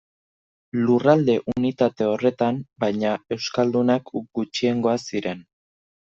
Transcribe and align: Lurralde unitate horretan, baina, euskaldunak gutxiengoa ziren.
Lurralde 0.85 1.35
unitate 1.55 2.07
horretan, 2.13 2.57
baina, 2.85 3.13
euskaldunak 3.37 4.11
gutxiengoa 4.41 4.99
ziren. 5.11 5.47